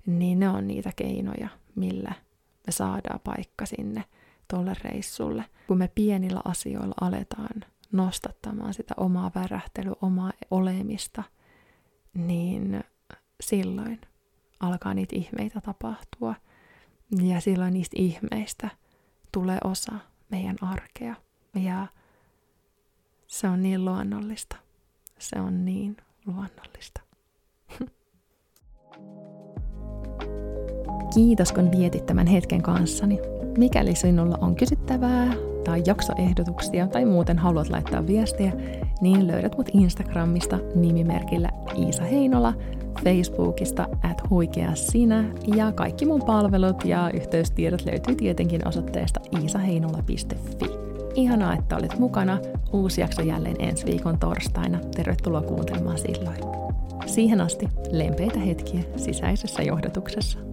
niin 0.05 0.39
ne 0.39 0.49
on 0.49 0.67
niitä 0.67 0.91
keinoja, 0.95 1.49
millä 1.75 2.13
me 2.67 2.71
saadaan 2.71 3.19
paikka 3.19 3.65
sinne 3.65 4.03
tuolle 4.47 4.73
reissulle. 4.83 5.45
Kun 5.67 5.77
me 5.77 5.87
pienillä 5.95 6.41
asioilla 6.45 6.95
aletaan 7.01 7.63
nostattamaan 7.91 8.73
sitä 8.73 8.93
omaa 8.97 9.31
värähtelyä, 9.35 9.95
omaa 10.01 10.31
olemista, 10.51 11.23
niin 12.13 12.83
silloin 13.41 14.01
alkaa 14.59 14.93
niitä 14.93 15.15
ihmeitä 15.15 15.61
tapahtua. 15.61 16.35
Ja 17.19 17.41
silloin 17.41 17.73
niistä 17.73 17.95
ihmeistä 17.99 18.69
tulee 19.31 19.57
osa 19.63 19.91
meidän 20.29 20.55
arkea. 20.61 21.15
Ja 21.55 21.87
se 23.27 23.47
on 23.47 23.63
niin 23.63 23.85
luonnollista. 23.85 24.55
Se 25.19 25.39
on 25.39 25.65
niin 25.65 25.97
luonnollista. 26.25 27.01
Kiitos 31.13 31.51
kun 31.51 31.71
vietit 31.71 32.05
tämän 32.05 32.27
hetken 32.27 32.61
kanssani. 32.61 33.19
Mikäli 33.57 33.95
sinulla 33.95 34.37
on 34.41 34.55
kysyttävää 34.55 35.33
tai 35.63 35.83
jaksoehdotuksia 35.85 36.87
tai 36.87 37.05
muuten 37.05 37.37
haluat 37.37 37.69
laittaa 37.69 38.07
viestiä, 38.07 38.53
niin 39.01 39.27
löydät 39.27 39.57
mut 39.57 39.69
Instagramista 39.73 40.59
nimimerkillä 40.75 41.49
Iisa 41.77 42.03
Heinola, 42.03 42.53
Facebookista 43.03 43.87
at 44.03 44.29
huikea 44.29 44.75
sinä 44.75 45.23
ja 45.55 45.71
kaikki 45.71 46.05
mun 46.05 46.23
palvelut 46.23 46.85
ja 46.85 47.11
yhteystiedot 47.13 47.85
löytyy 47.85 48.15
tietenkin 48.15 48.67
osoitteesta 48.67 49.19
iisaheinola.fi. 49.41 50.65
Ihanaa, 51.15 51.53
että 51.53 51.77
olit 51.77 51.99
mukana. 51.99 52.39
Uusi 52.73 53.01
jakso 53.01 53.21
jälleen 53.21 53.55
ensi 53.59 53.85
viikon 53.85 54.19
torstaina. 54.19 54.79
Tervetuloa 54.95 55.41
kuuntelemaan 55.41 55.97
silloin. 55.97 56.37
Siihen 57.05 57.41
asti 57.41 57.67
lempeitä 57.91 58.39
hetkiä 58.39 58.81
sisäisessä 58.95 59.63
johdatuksessa. 59.63 60.50